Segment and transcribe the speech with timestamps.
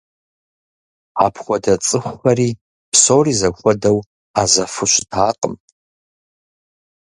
[1.25, 2.49] Апхуэдэ цӏыхухэри
[2.91, 3.97] псори зэхуэдэу
[4.33, 5.55] ӏэзэфу щытакъым.